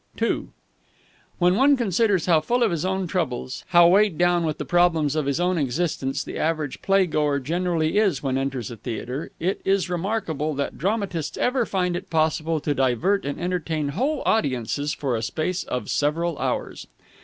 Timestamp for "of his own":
2.63-3.05, 5.15-5.59